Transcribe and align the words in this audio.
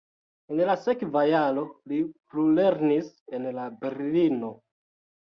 En 0.53 0.61
la 0.67 0.75
sekva 0.85 1.21
jaro 1.31 1.65
li 1.91 1.99
plulernis 2.31 3.13
en 3.41 3.47
Berlino. 3.85 4.51